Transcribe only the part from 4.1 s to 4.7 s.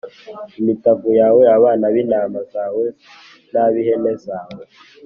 zawe.